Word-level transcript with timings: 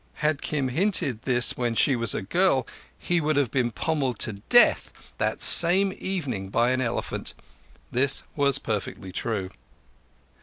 Had 0.15 0.41
Kim 0.41 0.69
hinted 0.69 1.21
this 1.21 1.55
when 1.55 1.75
she 1.75 1.95
was 1.95 2.15
a 2.15 2.23
girl, 2.23 2.65
he 2.97 3.21
would 3.21 3.35
have 3.35 3.51
been 3.51 3.69
pommelled 3.69 4.17
to 4.17 4.33
death 4.33 4.91
that 5.19 5.43
same 5.43 5.95
evening 5.99 6.49
by 6.49 6.71
an 6.71 6.81
elephant. 6.81 7.35
This 7.91 8.23
was 8.35 8.57
perfectly 8.57 9.11
true. 9.11 9.49